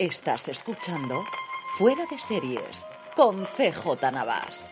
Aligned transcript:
Estás 0.00 0.48
escuchando 0.48 1.26
Fuera 1.76 2.06
de 2.10 2.18
Series 2.18 2.86
con 3.14 3.44
CJ 3.44 4.10
Navas. 4.10 4.70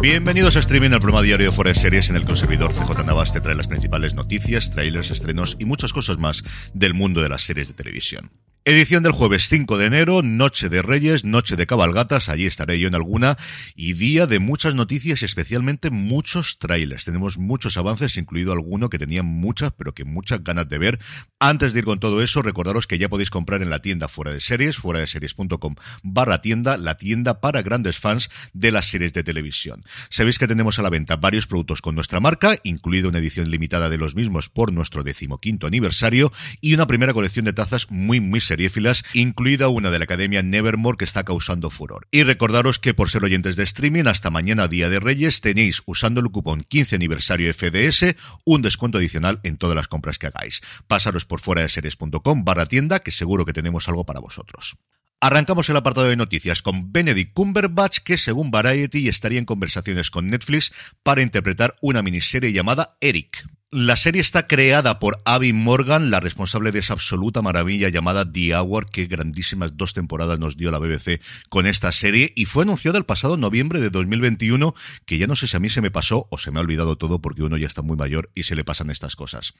Bienvenidos 0.00 0.56
a 0.56 0.60
Streaming, 0.60 0.92
al 0.92 1.00
programa 1.00 1.20
diario 1.20 1.52
Fuera 1.52 1.74
de 1.74 1.78
Series 1.78 2.08
en 2.08 2.16
el 2.16 2.24
que 2.24 2.30
un 2.30 2.38
servidor 2.38 2.72
CJ 2.72 3.04
Navas 3.04 3.34
te 3.34 3.42
trae 3.42 3.54
las 3.54 3.68
principales 3.68 4.14
noticias, 4.14 4.70
trailers, 4.70 5.10
estrenos 5.10 5.58
y 5.58 5.66
muchas 5.66 5.92
cosas 5.92 6.16
más 6.16 6.42
del 6.72 6.94
mundo 6.94 7.20
de 7.20 7.28
las 7.28 7.42
series 7.42 7.68
de 7.68 7.74
televisión. 7.74 8.30
Edición 8.70 9.02
del 9.02 9.10
jueves 9.10 9.48
5 9.48 9.78
de 9.78 9.86
enero, 9.86 10.22
Noche 10.22 10.68
de 10.68 10.80
Reyes, 10.80 11.24
Noche 11.24 11.56
de 11.56 11.66
Cabalgatas, 11.66 12.28
allí 12.28 12.46
estaré 12.46 12.78
yo 12.78 12.86
en 12.86 12.94
alguna, 12.94 13.36
y 13.74 13.94
día 13.94 14.28
de 14.28 14.38
muchas 14.38 14.76
noticias 14.76 15.24
especialmente 15.24 15.90
muchos 15.90 16.60
trailers. 16.60 17.04
Tenemos 17.04 17.36
muchos 17.36 17.76
avances, 17.76 18.16
incluido 18.16 18.52
alguno 18.52 18.88
que 18.88 19.00
tenía 19.00 19.24
muchas, 19.24 19.72
pero 19.76 19.92
que 19.92 20.04
muchas 20.04 20.44
ganas 20.44 20.68
de 20.68 20.78
ver. 20.78 21.00
Antes 21.40 21.72
de 21.72 21.80
ir 21.80 21.84
con 21.84 21.98
todo 21.98 22.22
eso, 22.22 22.42
recordaros 22.42 22.86
que 22.86 22.96
ya 22.96 23.08
podéis 23.08 23.30
comprar 23.30 23.60
en 23.60 23.70
la 23.70 23.82
tienda 23.82 24.06
fuera 24.06 24.32
de 24.32 24.40
series, 24.40 24.76
fuera 24.76 25.00
de 25.00 25.08
series.com 25.08 25.74
barra 26.04 26.40
tienda, 26.40 26.76
la 26.76 26.96
tienda 26.96 27.40
para 27.40 27.62
grandes 27.62 27.98
fans 27.98 28.30
de 28.52 28.70
las 28.70 28.86
series 28.86 29.12
de 29.12 29.24
televisión. 29.24 29.80
Sabéis 30.10 30.38
que 30.38 30.46
tenemos 30.46 30.78
a 30.78 30.82
la 30.82 30.90
venta 30.90 31.16
varios 31.16 31.48
productos 31.48 31.82
con 31.82 31.96
nuestra 31.96 32.20
marca, 32.20 32.56
incluido 32.62 33.08
una 33.08 33.18
edición 33.18 33.50
limitada 33.50 33.88
de 33.88 33.98
los 33.98 34.14
mismos 34.14 34.48
por 34.48 34.72
nuestro 34.72 35.02
decimoquinto 35.02 35.66
aniversario, 35.66 36.32
y 36.60 36.72
una 36.72 36.86
primera 36.86 37.12
colección 37.12 37.46
de 37.46 37.52
tazas 37.52 37.90
muy, 37.90 38.20
muy 38.20 38.40
incluida 39.14 39.68
una 39.68 39.90
de 39.90 39.98
la 39.98 40.04
Academia 40.04 40.42
Nevermore 40.42 40.98
que 40.98 41.04
está 41.04 41.24
causando 41.24 41.70
furor. 41.70 42.06
Y 42.10 42.22
recordaros 42.22 42.78
que 42.78 42.94
por 42.94 43.10
ser 43.10 43.24
oyentes 43.24 43.56
de 43.56 43.64
streaming, 43.64 44.04
hasta 44.06 44.30
mañana 44.30 44.68
Día 44.68 44.88
de 44.88 45.00
Reyes, 45.00 45.40
tenéis, 45.40 45.82
usando 45.86 46.20
el 46.20 46.30
cupón 46.30 46.64
15 46.64 46.96
aniversario 46.96 47.52
FDS, 47.52 48.16
un 48.44 48.62
descuento 48.62 48.98
adicional 48.98 49.40
en 49.42 49.56
todas 49.56 49.76
las 49.76 49.88
compras 49.88 50.18
que 50.18 50.26
hagáis. 50.26 50.60
Pasaros 50.86 51.24
por 51.24 51.40
fuera 51.40 51.62
de 51.62 51.68
series.com 51.68 52.44
barra 52.44 52.66
tienda, 52.66 53.00
que 53.00 53.10
seguro 53.10 53.44
que 53.44 53.52
tenemos 53.52 53.88
algo 53.88 54.04
para 54.04 54.20
vosotros. 54.20 54.76
Arrancamos 55.22 55.68
el 55.68 55.76
apartado 55.76 56.08
de 56.08 56.16
noticias 56.16 56.62
con 56.62 56.92
Benedict 56.92 57.34
Cumberbatch, 57.34 57.98
que 57.98 58.16
según 58.16 58.50
Variety 58.50 59.08
estaría 59.08 59.38
en 59.38 59.44
conversaciones 59.44 60.10
con 60.10 60.28
Netflix 60.28 60.72
para 61.02 61.22
interpretar 61.22 61.76
una 61.82 62.02
miniserie 62.02 62.52
llamada 62.52 62.96
Eric. 63.02 63.44
La 63.72 63.96
serie 63.96 64.20
está 64.20 64.48
creada 64.48 64.98
por 64.98 65.22
Abby 65.24 65.52
Morgan, 65.52 66.10
la 66.10 66.18
responsable 66.18 66.72
de 66.72 66.80
esa 66.80 66.94
absoluta 66.94 67.40
maravilla 67.40 67.88
llamada 67.88 68.28
The 68.28 68.56
Hour, 68.56 68.90
que 68.90 69.06
grandísimas 69.06 69.76
dos 69.76 69.94
temporadas 69.94 70.40
nos 70.40 70.56
dio 70.56 70.72
la 70.72 70.80
BBC 70.80 71.20
con 71.48 71.68
esta 71.68 71.92
serie, 71.92 72.32
y 72.34 72.46
fue 72.46 72.64
anunciada 72.64 72.98
el 72.98 73.04
pasado 73.04 73.36
noviembre 73.36 73.78
de 73.78 73.90
2021, 73.90 74.74
que 75.06 75.18
ya 75.18 75.28
no 75.28 75.36
sé 75.36 75.46
si 75.46 75.56
a 75.56 75.60
mí 75.60 75.70
se 75.70 75.82
me 75.82 75.92
pasó 75.92 76.26
o 76.32 76.38
se 76.38 76.50
me 76.50 76.58
ha 76.58 76.62
olvidado 76.62 76.96
todo 76.96 77.20
porque 77.20 77.44
uno 77.44 77.56
ya 77.58 77.68
está 77.68 77.82
muy 77.82 77.96
mayor 77.96 78.32
y 78.34 78.42
se 78.42 78.56
le 78.56 78.64
pasan 78.64 78.90
estas 78.90 79.14
cosas. 79.14 79.54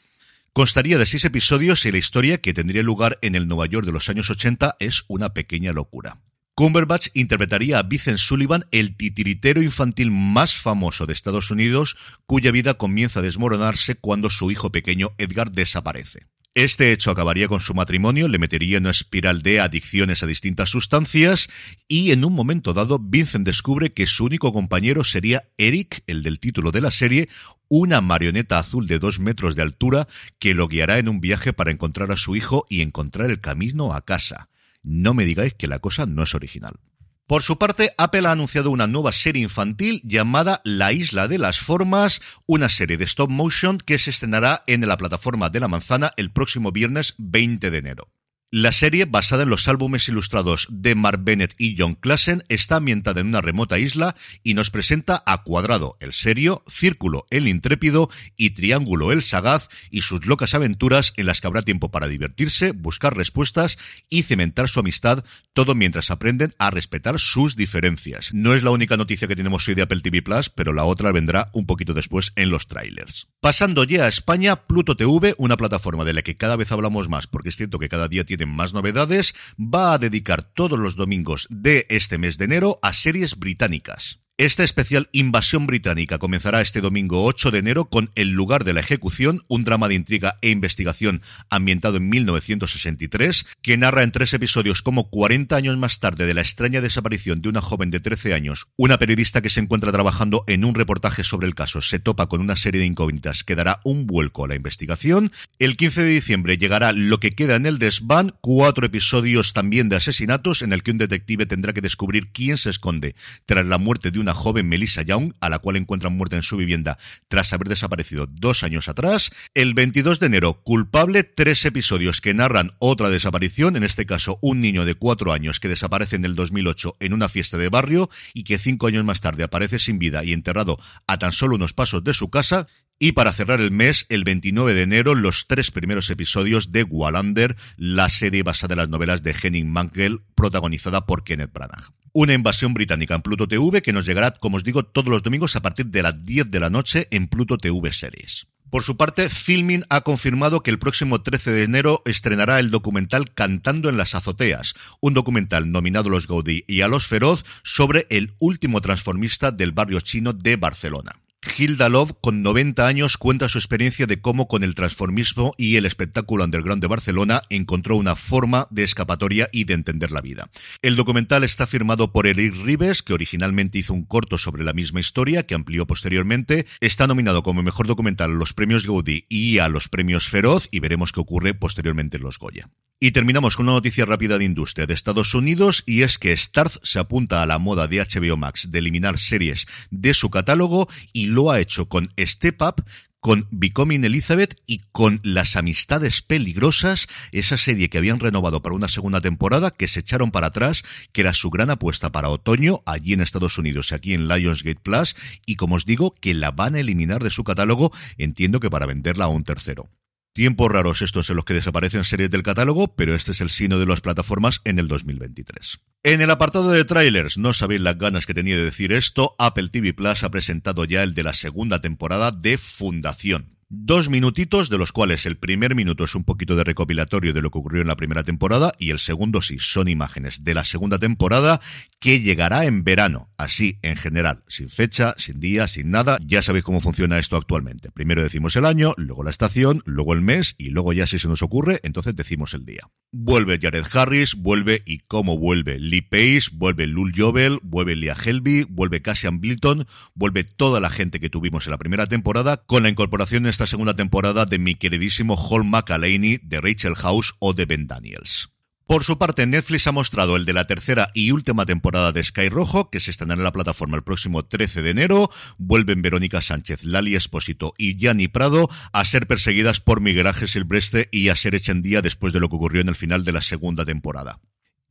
Constaría 0.52 0.98
de 0.98 1.06
seis 1.06 1.24
episodios 1.24 1.86
y 1.86 1.92
la 1.92 1.98
historia, 1.98 2.39
que 2.39 2.52
tendría 2.52 2.83
lugar 2.83 3.17
en 3.22 3.36
el 3.36 3.47
Nueva 3.47 3.67
York 3.67 3.86
de 3.86 3.92
los 3.92 4.08
años 4.08 4.28
80, 4.28 4.74
es 4.80 5.05
una 5.06 5.34
pequeña 5.34 5.72
locura. 5.72 6.19
Cumberbatch 6.61 7.08
interpretaría 7.14 7.78
a 7.78 7.84
Vincent 7.84 8.19
Sullivan, 8.19 8.66
el 8.70 8.94
titiritero 8.94 9.62
infantil 9.62 10.11
más 10.11 10.55
famoso 10.55 11.06
de 11.06 11.14
Estados 11.14 11.50
Unidos, 11.50 11.97
cuya 12.27 12.50
vida 12.50 12.75
comienza 12.75 13.20
a 13.20 13.22
desmoronarse 13.22 13.94
cuando 13.94 14.28
su 14.28 14.50
hijo 14.50 14.70
pequeño 14.70 15.12
Edgar 15.17 15.52
desaparece. 15.52 16.27
Este 16.55 16.92
hecho 16.92 17.11
acabaría 17.11 17.48
con 17.48 17.61
su 17.61 17.72
matrimonio, 17.72 18.28
le 18.28 18.39
metería 18.39 18.77
en 18.77 18.83
una 18.83 18.91
espiral 18.91 19.41
de 19.41 19.58
adicciones 19.58 20.22
a 20.22 20.27
distintas 20.27 20.69
sustancias 20.69 21.48
y 21.89 22.11
en 22.11 22.27
un 22.27 22.34
momento 22.34 22.74
dado 22.74 22.98
Vincent 22.98 23.47
descubre 23.47 23.95
que 23.95 24.06
su 24.06 24.27
único 24.27 24.52
compañero 24.52 25.02
sería 25.02 25.45
Eric, 25.56 26.02
el 26.06 26.22
del 26.22 26.41
título 26.41 26.72
de 26.72 26.83
la 26.83 26.91
serie, 26.91 27.30
una 27.69 28.02
marioneta 28.02 28.58
azul 28.58 28.86
de 28.86 28.98
dos 28.98 29.18
metros 29.18 29.57
de 29.57 29.63
altura 29.63 30.08
que 30.39 30.52
lo 30.52 30.68
guiará 30.68 30.98
en 30.98 31.08
un 31.08 31.23
viaje 31.23 31.55
para 31.55 31.70
encontrar 31.70 32.13
a 32.13 32.18
su 32.18 32.36
hijo 32.36 32.67
y 32.68 32.83
encontrar 32.83 33.30
el 33.30 33.40
camino 33.40 33.95
a 33.95 34.05
casa. 34.05 34.51
No 34.83 35.14
me 35.14 35.24
digáis 35.24 35.55
que 35.55 35.67
la 35.67 35.79
cosa 35.79 36.07
no 36.07 36.23
es 36.23 36.35
original. 36.35 36.80
Por 37.27 37.42
su 37.42 37.58
parte, 37.58 37.92
Apple 37.96 38.27
ha 38.27 38.33
anunciado 38.33 38.73
una 38.73 38.89
nueva 38.89 39.13
serie 39.13 39.45
infantil 39.45 40.01
llamada 40.02 40.61
La 40.64 40.92
Isla 40.92 41.29
de 41.29 41.39
las 41.39 41.61
Formas, 41.61 42.20
una 42.46 42.68
serie 42.68 42.96
de 42.96 43.05
stop 43.05 43.30
motion 43.30 43.79
que 43.79 43.98
se 43.98 44.11
estrenará 44.11 44.64
en 44.67 44.86
la 44.89 44.96
plataforma 44.96 45.48
de 45.48 45.61
la 45.61 45.69
manzana 45.69 46.11
el 46.17 46.33
próximo 46.33 46.73
viernes 46.73 47.14
20 47.19 47.70
de 47.70 47.79
enero. 47.79 48.08
La 48.52 48.72
serie, 48.72 49.05
basada 49.05 49.44
en 49.44 49.48
los 49.48 49.68
álbumes 49.68 50.08
ilustrados 50.08 50.66
de 50.72 50.96
Mark 50.96 51.20
Bennett 51.22 51.55
y 51.56 51.77
John 51.78 51.94
Klassen, 51.94 52.42
está 52.48 52.74
ambientada 52.74 53.20
en 53.20 53.28
una 53.28 53.40
remota 53.40 53.78
isla 53.78 54.16
y 54.42 54.55
nos 54.55 54.72
presenta 54.72 55.22
a 55.24 55.44
Cuadrado 55.44 55.96
el 56.00 56.12
Serio, 56.12 56.64
Círculo 56.66 57.28
el 57.30 57.46
Intrépido 57.46 58.10
y 58.36 58.50
Triángulo 58.50 59.12
el 59.12 59.22
Sagaz 59.22 59.68
y 59.92 60.00
sus 60.00 60.27
locas 60.27 60.55
aventuras 60.55 61.12
en 61.16 61.27
las 61.27 61.40
que 61.40 61.46
habrá 61.46 61.62
tiempo 61.62 61.92
para 61.92 62.08
divertirse, 62.08 62.72
buscar 62.72 63.16
respuestas 63.16 63.78
y 64.08 64.24
cementar 64.24 64.68
su 64.68 64.80
amistad, 64.80 65.24
todo 65.52 65.77
mientras 65.77 66.10
aprenden 66.10 66.52
a 66.58 66.70
respetar 66.70 67.20
sus 67.20 67.55
diferencias. 67.55 68.34
No 68.34 68.52
es 68.52 68.64
la 68.64 68.70
única 68.70 68.96
noticia 68.96 69.28
que 69.28 69.36
tenemos 69.36 69.68
hoy 69.68 69.77
de 69.77 69.83
Apple 69.83 70.00
TV 70.00 70.22
Plus, 70.22 70.50
pero 70.50 70.72
la 70.72 70.86
otra 70.86 71.12
vendrá 71.12 71.50
un 71.52 71.66
poquito 71.66 71.94
después 71.94 72.33
en 72.34 72.50
los 72.50 72.66
trailers. 72.66 73.28
Pasando 73.40 73.84
ya 73.84 74.06
a 74.06 74.08
España, 74.08 74.66
Pluto 74.66 74.96
TV, 74.96 75.36
una 75.39 75.56
plataforma 75.56 76.05
de 76.05 76.14
la 76.14 76.22
que 76.22 76.36
cada 76.36 76.56
vez 76.56 76.72
hablamos 76.72 77.08
más, 77.08 77.28
porque 77.28 77.50
es 77.50 77.56
cierto 77.56 77.78
que 77.78 77.89
cada 77.89 78.08
día 78.08 78.24
tiene 78.24 78.39
más 78.46 78.73
novedades, 78.73 79.34
va 79.58 79.92
a 79.92 79.98
dedicar 79.98 80.42
todos 80.42 80.78
los 80.78 80.96
domingos 80.96 81.46
de 81.51 81.86
este 81.90 82.18
mes 82.18 82.39
de 82.39 82.46
enero 82.46 82.77
a 82.83 82.92
series 82.92 83.36
británicas. 83.36 84.20
Esta 84.36 84.64
especial 84.64 85.11
invasión 85.13 85.67
británica 85.67 86.18
comenzará 86.18 86.63
este 86.63 86.80
domingo 86.80 87.24
8 87.24 87.51
de 87.51 87.58
enero 87.58 87.91
con 87.91 88.11
El 88.14 88.30
lugar 88.30 88.64
de 88.64 88.73
la 88.73 88.80
ejecución, 88.80 89.45
un 89.48 89.64
drama 89.64 89.86
de 89.89 89.96
intriga 89.96 90.39
e 90.41 90.48
investigación 90.48 91.20
ambientado 91.51 91.98
en 91.98 92.08
1963, 92.08 93.45
que 93.61 93.77
narra 93.77 94.02
en 94.02 94.13
tres 94.13 94.33
episodios 94.33 94.80
como 94.80 95.11
40 95.11 95.55
años 95.55 95.77
más 95.77 96.01
tarde 96.01 96.24
de 96.24 96.33
la 96.33 96.40
extraña 96.40 96.80
desaparición 96.80 97.42
de 97.42 97.51
una 97.51 97.61
joven 97.61 97.90
de 97.90 98.01
13 98.01 98.33
años, 98.33 98.69
una 98.79 98.96
periodista 98.96 99.42
que 99.42 99.51
se 99.51 99.61
encuentra 99.61 99.92
trabajando 99.92 100.45
en 100.46 100.64
un 100.64 100.74
reportaje 100.74 101.23
sobre 101.23 101.46
el 101.46 101.55
caso 101.55 101.83
se 101.83 101.98
topa 101.98 102.27
con 102.27 102.40
una 102.40 102.57
serie 102.57 102.80
de 102.80 102.86
incógnitas 102.86 103.45
que 103.45 103.57
dará 103.57 103.80
un 103.85 104.07
vuelco 104.07 104.46
a 104.46 104.48
la 104.48 104.55
investigación. 104.55 105.33
El 105.58 105.77
15 105.77 106.02
de 106.02 106.08
diciembre 106.08 106.57
llegará 106.57 106.92
Lo 106.92 107.20
que 107.20 107.33
queda 107.33 107.57
en 107.57 107.67
el 107.67 107.79
desván, 107.79 108.35
cuatro 108.40 108.86
episodios 108.86 109.52
también 109.52 109.90
de 109.90 109.96
asesinatos 109.96 110.63
en 110.63 110.73
el 110.73 110.83
que 110.83 110.92
un 110.92 110.98
detective 110.98 111.45
tendrá 111.45 111.74
que 111.74 111.83
descubrir 111.83 112.29
quién 112.33 112.57
se 112.57 112.70
esconde 112.70 113.14
tras 113.45 113.67
la 113.67 113.77
muerte 113.77 114.11
de 114.11 114.19
una 114.19 114.30
joven 114.35 114.68
Melissa 114.68 115.02
Young, 115.02 115.35
a 115.41 115.48
la 115.48 115.58
cual 115.58 115.77
encuentran 115.77 116.17
muerta 116.17 116.36
en 116.36 116.42
su 116.42 116.57
vivienda 116.57 116.98
tras 117.29 117.52
haber 117.52 117.68
desaparecido 117.68 118.27
dos 118.27 118.63
años 118.63 118.89
atrás. 118.89 119.30
El 119.55 119.74
22 119.74 120.20
de 120.20 120.27
enero, 120.27 120.63
culpable, 120.63 121.24
tres 121.24 121.64
episodios 121.64 122.20
que 122.20 122.35
narran 122.35 122.73
otra 122.79 123.11
desaparición, 123.11 123.77
en 123.77 123.85
este 123.85 124.07
caso 124.07 124.39
un 124.42 124.61
niño 124.61 124.85
de 124.85 124.95
cuatro 124.95 125.33
años 125.33 125.61
que 125.61 125.69
desaparece 125.69 126.17
en 126.17 126.24
el 126.24 126.35
2008 126.35 126.96
en 127.01 127.13
una 127.13 127.29
fiesta 127.29 127.58
de 127.58 127.69
barrio 127.69 128.11
y 128.35 128.44
que 128.44 128.58
cinco 128.58 128.87
años 128.87 129.05
más 129.05 129.20
tarde 129.20 129.44
aparece 129.44 129.79
sin 129.79 129.99
vida 129.99 130.25
y 130.25 130.32
enterrado 130.32 130.79
a 131.06 131.19
tan 131.19 131.32
solo 131.32 131.56
unos 131.56 131.73
pasos 131.73 132.05
de 132.05 132.14
su 132.14 132.31
casa. 132.31 132.67
Y 133.02 133.12
para 133.12 133.32
cerrar 133.32 133.62
el 133.62 133.70
mes, 133.70 134.05
el 134.11 134.25
29 134.25 134.75
de 134.75 134.82
enero, 134.82 135.14
los 135.14 135.46
tres 135.46 135.70
primeros 135.70 136.11
episodios 136.11 136.70
de 136.70 136.82
Wallander, 136.82 137.56
la 137.78 138.11
serie 138.11 138.43
basada 138.43 138.75
en 138.75 138.78
las 138.78 138.90
novelas 138.90 139.22
de 139.22 139.34
Henning 139.43 139.70
Mankell, 139.70 140.20
protagonizada 140.34 141.06
por 141.06 141.25
Kenneth 141.25 141.52
Branagh 141.52 141.93
una 142.12 142.34
invasión 142.34 142.75
británica 142.75 143.14
en 143.14 143.22
Pluto 143.22 143.46
TV 143.46 143.82
que 143.82 143.93
nos 143.93 144.05
llegará, 144.05 144.32
como 144.32 144.56
os 144.56 144.64
digo, 144.64 144.84
todos 144.84 145.08
los 145.08 145.22
domingos 145.22 145.55
a 145.55 145.62
partir 145.62 145.87
de 145.87 146.02
las 146.02 146.25
10 146.25 146.50
de 146.50 146.58
la 146.58 146.69
noche 146.69 147.06
en 147.12 147.28
Pluto 147.28 147.56
TV 147.56 147.93
Series. 147.93 148.49
Por 148.69 148.82
su 148.82 148.96
parte, 148.96 149.28
Filmin 149.28 149.84
ha 149.90 150.00
confirmado 150.00 150.64
que 150.64 150.72
el 150.72 150.81
próximo 150.81 151.22
13 151.22 151.52
de 151.52 151.62
enero 151.62 152.02
estrenará 152.05 152.58
el 152.58 152.72
documental 152.72 153.32
Cantando 153.32 153.88
en 153.88 153.96
las 153.96 154.16
azoteas, 154.16 154.75
un 155.00 155.14
documental 155.14 155.70
nominado 155.70 156.08
a 156.08 156.10
los 156.10 156.26
Gaudí 156.26 156.64
y 156.66 156.80
a 156.80 156.88
los 156.88 157.06
Feroz 157.06 157.44
sobre 157.62 158.08
el 158.10 158.34
último 158.40 158.80
transformista 158.80 159.52
del 159.52 159.70
barrio 159.70 160.00
chino 160.00 160.32
de 160.32 160.56
Barcelona. 160.56 161.14
Hilda 161.56 161.88
Love, 161.88 162.14
con 162.20 162.42
90 162.42 162.87
años, 162.87 163.16
cuenta 163.16 163.48
su 163.48 163.58
experiencia 163.58 164.06
de 164.06 164.20
cómo 164.20 164.46
con 164.46 164.62
el 164.62 164.75
transformismo 164.75 165.54
y 165.56 165.76
el 165.76 165.87
espectáculo 165.87 166.44
underground 166.44 166.82
de 166.82 166.88
Barcelona 166.88 167.42
encontró 167.48 167.96
una 167.96 168.14
forma 168.14 168.69
de 168.70 168.84
escapatoria 168.84 169.48
y 169.50 169.64
de 169.64 169.75
entender 169.75 170.10
la 170.10 170.20
vida. 170.20 170.50
El 170.82 170.96
documental 170.96 171.42
está 171.42 171.66
firmado 171.66 172.12
por 172.12 172.26
Eric 172.26 172.54
Rives, 172.62 173.02
que 173.02 173.14
originalmente 173.14 173.78
hizo 173.78 173.94
un 173.94 174.04
corto 174.04 174.37
sobre 174.37 174.64
la 174.64 174.75
misma 174.75 175.00
historia, 175.00 175.42
que 175.44 175.54
amplió 175.54 175.87
posteriormente. 175.87 176.66
Está 176.81 177.06
nominado 177.06 177.42
como 177.42 177.62
mejor 177.62 177.87
documental 177.87 178.32
a 178.32 178.34
los 178.34 178.52
premios 178.52 178.87
Gaudí 178.87 179.25
y 179.31 179.58
a 179.58 179.69
los 179.69 179.88
premios 179.88 180.28
Feroz, 180.28 180.69
y 180.70 180.81
veremos 180.81 181.12
qué 181.12 181.20
ocurre 181.20 181.54
posteriormente 181.54 182.19
en 182.19 182.22
los 182.22 182.38
Goya. 182.38 182.69
Y 183.02 183.12
terminamos 183.12 183.56
con 183.56 183.64
una 183.64 183.76
noticia 183.76 184.05
rápida 184.05 184.37
de 184.37 184.44
industria 184.44 184.85
de 184.87 184.93
Estados 184.93 185.32
Unidos 185.32 185.82
y 185.87 186.02
es 186.02 186.19
que 186.19 186.37
Starz 186.37 186.79
se 186.82 186.99
apunta 186.99 187.43
a 187.43 187.47
la 187.47 187.58
moda 187.58 187.88
de 187.88 187.99
HBO 187.99 188.37
Max 188.37 188.70
de 188.70 188.79
eliminar 188.79 189.19
series 189.19 189.67
de 189.91 190.12
su 190.12 190.29
catálogo 190.29 190.87
y 191.14 191.25
lo 191.25 191.50
ha 191.50 191.61
hecho 191.61 191.88
con 191.88 192.12
Step 192.19 192.61
Up, 192.61 192.85
con 193.19 193.49
Becoming 193.50 194.05
Elizabeth 194.05 194.61
y 194.67 194.82
con 194.93 195.20
Las 195.23 195.56
Amistades 195.56 196.20
Peligrosas, 196.20 197.06
esa 197.32 197.56
serie 197.56 197.88
que 197.88 197.97
habían 197.97 198.20
renovado 198.20 198.61
para 198.61 198.75
una 198.75 198.88
segunda 198.88 199.23
temporada, 199.23 199.70
que 199.70 199.88
se 199.88 200.00
echaron 200.00 200.31
para 200.31 200.49
atrás, 200.49 200.85
que 201.12 201.23
era 201.23 201.32
su 201.32 201.49
gran 201.49 201.70
apuesta 201.70 202.12
para 202.12 202.29
otoño, 202.29 202.82
allí 202.85 203.14
en 203.14 203.23
Estados 203.23 203.56
Unidos 203.56 203.93
y 203.93 203.94
aquí 203.94 204.12
en 204.12 204.29
Lionsgate 204.29 204.81
Plus, 204.82 205.17
y 205.47 205.56
como 205.56 205.76
os 205.76 205.87
digo, 205.87 206.14
que 206.20 206.35
la 206.35 206.50
van 206.50 206.75
a 206.75 206.81
eliminar 206.81 207.25
de 207.25 207.31
su 207.31 207.44
catálogo, 207.44 207.93
entiendo 208.19 208.61
que 208.61 208.69
para 208.69 208.85
venderla 208.85 209.25
a 209.25 209.29
un 209.29 209.43
tercero. 209.43 209.88
Tiempos 210.32 210.70
raros 210.70 211.02
estos 211.02 211.28
en 211.28 211.36
los 211.36 211.44
que 211.44 211.54
desaparecen 211.54 212.04
series 212.04 212.30
del 212.30 212.44
catálogo, 212.44 212.94
pero 212.94 213.14
este 213.14 213.32
es 213.32 213.40
el 213.40 213.50
sino 213.50 213.78
de 213.80 213.86
las 213.86 214.00
plataformas 214.00 214.60
en 214.64 214.78
el 214.78 214.86
2023. 214.86 215.80
En 216.04 216.20
el 216.20 216.30
apartado 216.30 216.70
de 216.70 216.84
trailers, 216.84 217.36
no 217.36 217.52
sabéis 217.52 217.80
las 217.80 217.98
ganas 217.98 218.26
que 218.26 218.34
tenía 218.34 218.56
de 218.56 218.64
decir 218.64 218.92
esto, 218.92 219.34
Apple 219.38 219.68
TV 219.70 219.92
Plus 219.92 220.22
ha 220.22 220.30
presentado 220.30 220.84
ya 220.84 221.02
el 221.02 221.14
de 221.14 221.24
la 221.24 221.34
segunda 221.34 221.80
temporada 221.80 222.30
de 222.30 222.58
Fundación. 222.58 223.59
Dos 223.72 224.11
minutitos, 224.11 224.69
de 224.69 224.78
los 224.78 224.90
cuales 224.90 225.26
el 225.26 225.37
primer 225.37 225.76
minuto 225.76 226.02
es 226.02 226.17
un 226.17 226.25
poquito 226.25 226.56
de 226.56 226.64
recopilatorio 226.64 227.32
de 227.32 227.40
lo 227.40 227.52
que 227.52 227.58
ocurrió 227.58 227.82
en 227.82 227.87
la 227.87 227.94
primera 227.94 228.25
temporada 228.25 228.72
y 228.81 228.90
el 228.90 228.99
segundo 228.99 229.43
sí 229.43 229.61
son 229.61 229.87
imágenes 229.87 230.43
de 230.43 230.55
la 230.55 230.64
segunda 230.64 230.99
temporada 230.99 231.61
que 232.00 232.20
llegará 232.20 232.64
en 232.64 232.82
verano, 232.82 233.31
así 233.37 233.78
en 233.82 233.94
general, 233.94 234.43
sin 234.49 234.70
fecha, 234.70 235.14
sin 235.19 235.38
día, 235.38 235.69
sin 235.69 235.93
nada. 235.93 236.19
Ya 236.26 236.43
sabéis 236.43 236.64
cómo 236.64 236.81
funciona 236.81 237.20
esto 237.20 237.37
actualmente. 237.37 237.93
Primero 237.93 238.25
decimos 238.25 238.56
el 238.56 238.64
año, 238.64 238.93
luego 238.96 239.22
la 239.22 239.31
estación, 239.31 239.82
luego 239.84 240.14
el 240.14 240.20
mes 240.20 240.56
y 240.58 240.70
luego 240.70 240.93
ya 240.93 241.06
si 241.06 241.20
se 241.20 241.28
nos 241.28 241.43
ocurre, 241.43 241.78
entonces 241.84 242.16
decimos 242.16 242.55
el 242.55 242.64
día. 242.64 242.90
Vuelve 243.12 243.61
Jared 243.62 243.87
Harris, 243.93 244.34
vuelve 244.34 244.82
y 244.84 244.99
cómo 244.99 245.38
vuelve 245.38 245.78
Lee 245.78 246.02
Pace, 246.02 246.50
vuelve 246.52 246.88
Lul 246.88 247.12
Jovel, 247.16 247.61
vuelve 247.62 247.94
Leah 247.94 248.16
Helby, 248.16 248.66
vuelve 248.69 249.02
Cassian 249.02 249.40
Bilton, 249.40 249.87
vuelve 250.14 250.43
toda 250.43 250.81
la 250.81 250.90
gente 250.90 251.20
que 251.20 251.31
tuvimos 251.31 251.66
en 251.66 251.73
la 251.73 251.78
primera 251.78 252.06
temporada 252.06 252.64
con 252.66 252.82
la 252.82 252.88
incorporación 252.88 253.46
esta 253.60 253.72
segunda 253.72 253.94
temporada 253.94 254.46
de 254.46 254.58
mi 254.58 254.74
queridísimo 254.74 255.36
Hall 255.36 255.64
McAlaney, 255.64 256.38
de 256.42 256.62
Rachel 256.62 256.94
House 256.94 257.34
o 257.40 257.52
de 257.52 257.66
Ben 257.66 257.86
Daniels. 257.86 258.48
Por 258.86 259.04
su 259.04 259.18
parte, 259.18 259.46
Netflix 259.46 259.86
ha 259.86 259.92
mostrado 259.92 260.36
el 260.36 260.46
de 260.46 260.54
la 260.54 260.66
tercera 260.66 261.10
y 261.12 261.30
última 261.30 261.66
temporada 261.66 262.10
de 262.10 262.24
Sky 262.24 262.48
Rojo, 262.48 262.88
que 262.88 263.00
se 263.00 263.10
estrenará 263.10 263.40
en 263.40 263.44
la 263.44 263.52
plataforma 263.52 263.98
el 263.98 264.02
próximo 264.02 264.46
13 264.46 264.80
de 264.80 264.90
enero. 264.92 265.30
Vuelven 265.58 266.00
Verónica 266.00 266.40
Sánchez, 266.40 266.84
Lali 266.84 267.14
Espósito 267.16 267.74
y 267.76 267.98
Gianni 267.98 268.28
Prado 268.28 268.70
a 268.94 269.04
ser 269.04 269.26
perseguidas 269.26 269.80
por 269.80 270.00
Miguel 270.00 270.28
Ángel 270.28 270.48
Silvestre 270.48 271.10
y 271.12 271.28
a 271.28 271.36
ser 271.36 271.54
hecha 271.54 271.72
en 271.72 271.82
día 271.82 272.00
después 272.00 272.32
de 272.32 272.40
lo 272.40 272.48
que 272.48 272.56
ocurrió 272.56 272.80
en 272.80 272.88
el 272.88 272.96
final 272.96 273.26
de 273.26 273.32
la 273.32 273.42
segunda 273.42 273.84
temporada. 273.84 274.40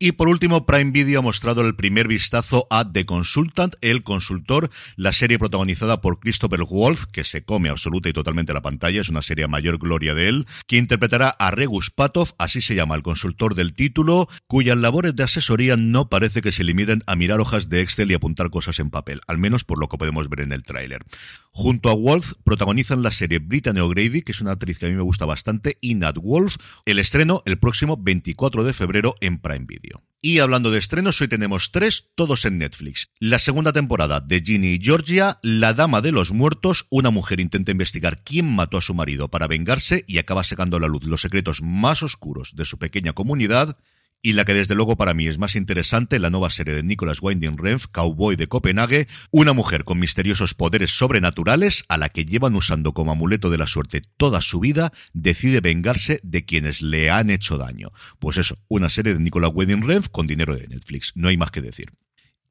Y 0.02 0.14
por 0.14 0.30
último, 0.30 0.66
Prime 0.66 0.92
Video 0.92 1.20
ha 1.20 1.22
mostrado 1.22 1.60
el 1.68 1.76
primer 1.76 2.08
vistazo 2.08 2.68
a 2.70 2.90
The 2.90 3.06
Consultant, 3.06 3.76
El 3.82 4.02
Consultor, 4.02 4.70
la 4.96 5.12
serie 5.12 5.38
protagonizada 5.38 6.00
por 6.00 6.22
Christopher 6.22 6.64
Wolf, 6.64 7.08
que 7.12 7.26
se 7.26 7.44
come 7.44 7.68
absoluta 7.68 8.08
y 8.08 8.14
totalmente 8.14 8.54
la 8.54 8.62
pantalla, 8.62 9.02
es 9.02 9.10
una 9.10 9.22
serie 9.22 9.44
a 9.44 9.50
mayor 9.50 9.78
gloria 9.78 10.14
de 10.14 10.30
él, 10.30 10.48
que 10.68 10.78
interpretará 10.78 11.28
a 11.28 11.52
Regus 11.52 11.92
Patov, 11.92 12.30
así 12.38 12.62
se 12.62 12.76
llama 12.76 12.96
el 12.96 13.04
consultor 13.04 13.56
del 13.56 13.74
título, 13.74 14.30
cuyas 14.48 14.78
labores 14.78 15.18
de 15.18 15.24
asesoría 15.24 15.76
no 15.76 16.08
parece 16.08 16.42
que 16.42 16.54
se 16.54 16.64
limiten 16.64 17.04
a 17.06 17.18
mirar 17.18 17.42
hojas 17.42 17.68
de 17.68 17.82
Excel 17.82 18.10
y 18.12 18.14
apuntar 18.14 18.50
cosas 18.52 18.80
en 18.80 18.92
papel, 18.92 19.20
al 19.28 19.38
menos 19.38 19.66
por 19.66 19.80
lo 19.80 19.90
que 19.90 19.98
podemos 19.98 20.30
ver 20.30 20.40
en 20.40 20.54
el 20.54 20.64
tráiler. 20.64 21.04
Junto 21.52 21.90
a 21.90 21.94
Wolf 21.94 22.36
protagonizan 22.46 23.04
la 23.04 23.12
serie 23.12 23.40
Brittany 23.40 23.82
O'Grady, 23.82 24.22
que 24.22 24.32
es 24.32 24.40
una 24.40 24.52
actriz 24.52 24.80
que 24.80 24.86
a 24.86 24.90
mí 24.90 24.96
me 24.96 25.02
gusta 25.02 25.26
bastante, 25.26 25.78
y 25.82 25.96
Nat 25.96 26.16
Wolf, 26.16 26.56
el 26.86 27.00
estreno 27.00 27.44
el 27.46 27.60
próximo 27.60 27.98
24 27.98 28.64
de 28.64 28.72
febrero 28.72 29.16
en 29.20 29.40
Prime 29.40 29.66
Video. 29.68 29.89
Y 30.22 30.40
hablando 30.40 30.70
de 30.70 30.80
estrenos, 30.80 31.22
hoy 31.22 31.30
tenemos 31.30 31.72
tres, 31.72 32.10
todos 32.14 32.44
en 32.44 32.58
Netflix. 32.58 33.08
La 33.20 33.40
segunda 33.40 33.72
temporada 33.72 34.20
de 34.20 34.42
Ginny 34.42 34.74
y 34.74 34.84
Georgia, 34.84 35.40
La 35.44 35.74
Dama 35.74 36.02
de 36.02 36.12
los 36.12 36.32
Muertos, 36.32 36.88
una 36.90 37.10
mujer 37.10 37.40
intenta 37.40 37.72
investigar 37.72 38.22
quién 38.22 38.54
mató 38.54 38.78
a 38.78 38.82
su 38.82 38.94
marido 38.94 39.30
para 39.30 39.48
vengarse 39.48 40.04
y 40.08 40.18
acaba 40.18 40.44
sacando 40.44 40.76
a 40.76 40.82
la 40.82 40.90
luz 40.90 41.06
los 41.06 41.22
secretos 41.22 41.62
más 41.62 42.04
oscuros 42.04 42.54
de 42.58 42.66
su 42.66 42.78
pequeña 42.78 43.14
comunidad 43.14 43.78
y 44.22 44.34
la 44.34 44.46
que 44.46 44.54
desde 44.54 44.76
luego 44.76 44.98
para 44.98 45.14
mí 45.14 45.28
es 45.28 45.38
más 45.38 45.56
interesante, 45.56 46.20
la 46.20 46.30
nueva 46.30 46.50
serie 46.50 46.74
de 46.74 46.84
Nicholas 46.84 47.20
Winding 47.22 47.58
Refn, 47.58 47.90
Cowboy 47.92 48.36
de 48.36 48.48
Copenhague, 48.48 49.08
una 49.32 49.54
mujer 49.54 49.86
con 49.86 50.00
misteriosos 50.00 50.54
poderes 50.54 50.92
sobrenaturales 50.92 51.86
a 51.88 51.98
la 51.98 52.10
que 52.10 52.26
llevan 52.26 52.56
usando 52.56 52.94
como 52.94 53.12
amuleto 53.12 53.50
de 53.50 53.58
la 53.58 53.68
suerte 53.68 54.02
toda 54.18 54.42
su 54.42 54.60
vida, 54.60 54.92
decide 55.14 55.62
vengarse 55.62 56.20
de 56.24 56.46
quienes 56.46 56.82
le 56.82 57.10
han 57.10 57.30
hecho 57.30 57.58
daño. 57.58 57.90
Pues 58.20 58.38
eso, 58.38 58.58
una 58.68 58.90
serie 58.90 59.14
de 59.14 59.20
Nicholas 59.20 59.52
Winding 59.54 59.88
Refn 59.88 60.10
con 60.12 60.28
dinero 60.28 60.56
de 60.56 60.68
Netflix, 60.68 61.14
no 61.16 61.30
hay 61.30 61.38
más 61.38 61.52
que 61.52 61.62
decir. 61.62 61.94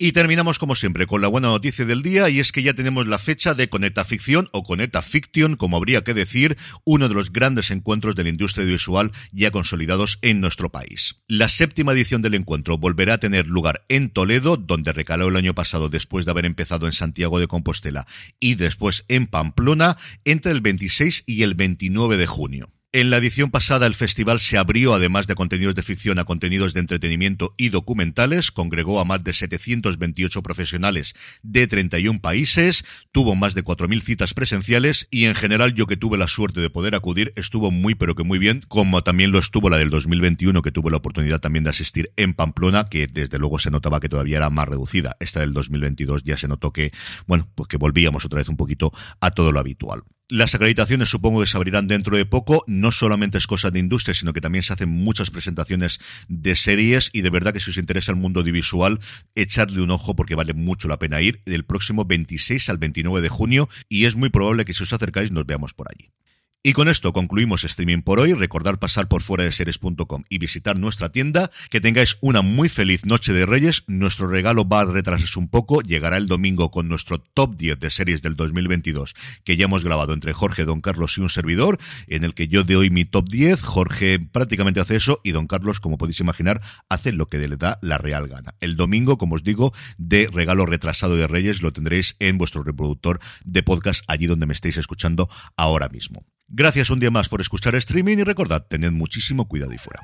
Y 0.01 0.13
terminamos 0.13 0.61
como 0.61 0.77
siempre 0.77 1.09
con 1.09 1.21
la 1.21 1.27
buena 1.27 1.49
noticia 1.49 1.85
del 1.85 2.03
día 2.03 2.29
y 2.29 2.39
es 2.39 2.53
que 2.53 2.63
ya 2.63 2.73
tenemos 2.73 3.09
la 3.09 3.19
fecha 3.19 3.55
de 3.55 3.69
Conecta 3.69 4.05
Ficción 4.05 4.49
o 4.53 4.63
Conecta 4.63 5.03
Fiction, 5.03 5.57
como 5.57 5.77
habría 5.77 6.05
que 6.05 6.15
decir, 6.15 6.57
uno 6.85 7.09
de 7.09 7.17
los 7.17 7.33
grandes 7.33 7.73
encuentros 7.73 8.15
de 8.15 8.23
la 8.23 8.29
industria 8.29 8.63
audiovisual 8.63 9.11
ya 9.33 9.51
consolidados 9.51 10.21
en 10.23 10.41
nuestro 10.41 10.71
país. 10.71 11.17
La 11.27 11.49
séptima 11.49 11.95
edición 11.95 12.23
del 12.23 12.35
encuentro 12.35 12.79
volverá 12.79 13.15
a 13.15 13.19
tener 13.19 13.49
lugar 13.49 13.85
en 13.89 14.11
Toledo, 14.11 14.57
donde 14.57 14.93
recaló 14.93 15.27
el 15.27 15.37
año 15.37 15.57
pasado 15.57 15.89
después 15.89 16.25
de 16.25 16.31
haber 16.31 16.47
empezado 16.47 16.87
en 16.87 16.93
Santiago 16.93 17.41
de 17.41 17.49
Compostela 17.49 18.07
y 18.39 18.55
después 18.55 19.05
en 19.09 19.27
Pamplona 19.27 19.97
entre 20.25 20.53
el 20.53 20.61
26 20.61 21.25
y 21.27 21.43
el 21.43 21.57
29 21.57 22.17
de 22.19 22.27
junio. 22.29 22.71
En 22.91 23.11
la 23.11 23.19
edición 23.19 23.51
pasada 23.51 23.87
el 23.87 23.95
festival 23.95 24.41
se 24.41 24.57
abrió, 24.57 24.95
además 24.95 25.27
de 25.27 25.35
contenidos 25.35 25.75
de 25.75 25.83
ficción, 25.83 26.19
a 26.19 26.25
contenidos 26.25 26.73
de 26.73 26.81
entretenimiento 26.81 27.53
y 27.59 27.69
documentales, 27.69 28.51
congregó 28.51 28.99
a 28.99 29.05
más 29.05 29.23
de 29.23 29.35
728 29.35 30.43
profesionales 30.43 31.15
de 31.43 31.67
31 31.67 32.23
países, 32.23 32.87
tuvo 33.13 33.37
más 33.37 33.53
de 33.53 33.63
4.000 33.63 34.03
citas 34.03 34.33
presenciales 34.33 35.07
y 35.11 35.27
en 35.27 35.35
general 35.35 35.75
yo 35.75 35.87
que 35.87 35.99
tuve 35.99 36.17
la 36.17 36.29
suerte 36.29 36.63
de 36.63 36.71
poder 36.71 36.95
acudir 36.95 37.35
estuvo 37.37 37.71
muy 37.71 37.95
pero 37.95 38.15
que 38.15 38.25
muy 38.25 38.39
bien, 38.39 38.63
como 38.69 39.05
también 39.05 39.33
lo 39.33 39.39
estuvo 39.39 39.69
la 39.69 39.77
del 39.77 39.91
2021 39.91 40.63
que 40.63 40.73
tuve 40.73 40.91
la 40.91 40.97
oportunidad 40.97 41.41
también 41.41 41.65
de 41.65 41.71
asistir 41.71 42.11
en 42.17 42.33
Pamplona, 42.33 42.89
que 42.89 43.07
desde 43.07 43.39
luego 43.39 43.59
se 43.59 43.71
notaba 43.71 44.01
que 44.01 44.09
todavía 44.09 44.39
era 44.39 44.49
más 44.49 44.67
reducida. 44.67 45.15
Esta 45.21 45.41
del 45.41 45.53
2022 45.53 46.25
ya 46.25 46.39
se 46.39 46.49
notó 46.49 46.73
que, 46.73 46.93
bueno, 47.27 47.51
pues 47.55 47.69
que 47.69 47.77
volvíamos 47.77 48.25
otra 48.25 48.39
vez 48.39 48.49
un 48.49 48.57
poquito 48.57 48.95
a 49.21 49.31
todo 49.31 49.53
lo 49.53 49.61
habitual. 49.61 50.05
Las 50.31 50.55
acreditaciones 50.55 51.09
supongo 51.09 51.41
que 51.41 51.47
se 51.47 51.57
abrirán 51.57 51.87
dentro 51.87 52.15
de 52.15 52.27
poco. 52.27 52.63
No 52.67 52.93
solamente 52.93 53.39
es 53.39 53.47
cosa 53.47 53.71
de 53.71 53.79
industria, 53.79 54.13
sino 54.13 54.35
que 54.35 54.43
también 54.43 54.63
se 54.63 54.75
hacen 54.75 54.91
muchas 54.91 55.31
presentaciones 55.31 56.01
de 56.29 56.55
series 56.55 57.09
y 57.15 57.23
de 57.23 57.31
verdad 57.31 57.55
que 57.55 57.61
si 57.61 57.71
os 57.71 57.79
interesa 57.79 58.13
el 58.13 58.19
mundo 58.19 58.41
audiovisual, 58.41 59.01
echarle 59.35 59.81
un 59.81 59.91
ojo 59.91 60.15
porque 60.17 60.35
vale 60.35 60.53
mucho 60.53 60.87
la 60.87 60.99
pena 60.99 61.23
ir 61.23 61.41
del 61.47 61.65
próximo 61.65 62.05
26 62.05 62.69
al 62.69 62.77
29 62.77 63.23
de 63.23 63.29
junio 63.31 63.71
y 63.89 64.05
es 64.05 64.17
muy 64.17 64.29
probable 64.29 64.67
que 64.67 64.75
si 64.75 64.83
os 64.83 64.93
acercáis 64.93 65.33
nos 65.33 65.47
veamos 65.47 65.73
por 65.73 65.89
allí. 65.91 66.11
Y 66.61 66.73
con 66.73 66.89
esto 66.89 67.13
concluimos 67.13 67.63
streaming 67.63 68.03
por 68.03 68.19
hoy. 68.19 68.35
Recordar 68.35 68.81
pasar 68.81 69.07
por 69.07 69.23
fuera 69.23 69.45
de 69.45 69.53
series.com 69.53 70.25
y 70.29 70.39
visitar 70.39 70.77
nuestra 70.77 71.11
tienda. 71.11 71.53
Que 71.71 71.81
tengáis 71.81 72.19
una 72.21 72.43
muy 72.43 72.69
feliz 72.69 73.07
noche 73.07 73.33
de 73.33 73.47
Reyes. 73.47 73.85
Nuestro 73.87 74.27
regalo 74.27 74.69
va 74.69 74.81
a 74.81 74.85
retrasarse 74.85 75.39
un 75.39 75.49
poco. 75.49 75.83
Llegará 75.83 76.17
el 76.17 76.27
domingo 76.27 76.73
con 76.73 76.89
nuestro 76.89 77.21
top 77.21 77.55
10 77.55 77.79
de 77.79 77.91
series 77.91 78.23
del 78.23 78.35
2022 78.35 79.15
que 79.45 79.57
ya 79.57 79.67
hemos 79.67 79.85
grabado 79.85 80.13
entre 80.13 80.33
Jorge, 80.33 80.65
Don 80.65 80.81
Carlos 80.81 81.17
y 81.17 81.21
un 81.21 81.29
servidor. 81.29 81.79
En 82.09 82.25
el 82.25 82.35
que 82.35 82.49
yo 82.49 82.65
de 82.65 82.75
hoy 82.75 82.91
mi 82.91 83.05
top 83.05 83.29
10. 83.29 83.63
Jorge 83.63 84.19
prácticamente 84.19 84.81
hace 84.81 84.97
eso 84.97 85.21
y 85.23 85.31
Don 85.31 85.47
Carlos, 85.47 85.79
como 85.79 85.97
podéis 85.97 86.19
imaginar, 86.19 86.61
hace 86.89 87.13
lo 87.13 87.29
que 87.29 87.39
le 87.39 87.57
da 87.57 87.79
la 87.83 87.99
real 87.99 88.27
gana. 88.27 88.57
El 88.59 88.75
domingo, 88.75 89.17
como 89.17 89.37
os 89.37 89.45
digo, 89.45 89.73
de 89.97 90.29
regalo 90.33 90.67
retrasado 90.67 91.17
de 91.17 91.29
Reyes 91.29 91.63
lo 91.63 91.73
tendréis 91.73 92.17
en 92.19 92.37
vuestro 92.37 92.65
reproductor 92.65 93.21
de 93.45 93.63
podcast 93.63 94.03
allí 94.09 94.27
donde 94.27 94.47
me 94.47 94.55
estéis 94.55 94.77
escuchando 94.77 95.29
ahora 95.57 95.89
mismo. 95.89 96.27
Gracias 96.51 96.89
un 96.89 96.99
día 96.99 97.11
más 97.11 97.29
por 97.29 97.43
escuchar 97.43 97.75
streaming 97.75 98.17
y 98.17 98.25
recordad, 98.25 98.65
tened 98.67 98.93
muchísimo 98.93 99.47
cuidado 99.47 99.75
y 99.75 99.79
fuera. 99.79 100.01